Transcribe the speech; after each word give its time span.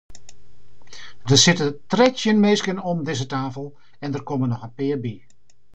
Der 1.27 1.37
sitte 1.43 1.67
trettjin 1.91 2.41
minsken 2.45 2.77
om 2.91 2.97
dizze 3.05 3.27
tafel 3.33 3.67
en 4.03 4.09
der 4.13 4.27
komme 4.29 4.45
noch 4.47 4.65
in 4.67 4.75
pear 4.77 4.99
by. 5.05 5.15